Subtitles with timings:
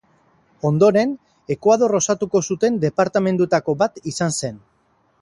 [0.69, 1.11] Ondoren
[1.57, 4.61] Ekuador osatuko zuten departamenduetako bat izan zen.